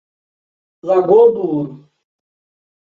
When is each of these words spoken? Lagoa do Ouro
Lagoa 0.83 1.31
do 1.31 1.39
Ouro 1.45 1.91